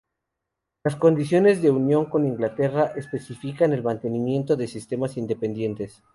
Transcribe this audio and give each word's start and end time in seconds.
Las 0.83 0.95
condiciones 0.95 1.61
de 1.61 1.69
unión 1.69 2.05
con 2.05 2.25
Inglaterra 2.25 2.91
especifican 2.95 3.71
el 3.71 3.83
mantenimiento 3.83 4.55
de 4.55 4.65
sistemas 4.65 5.15
independientes. 5.15 6.01